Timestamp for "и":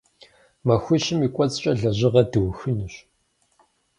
1.25-1.29